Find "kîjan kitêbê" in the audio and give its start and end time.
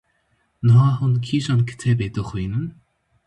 1.25-2.07